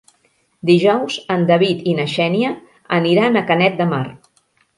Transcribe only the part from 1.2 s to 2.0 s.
en David i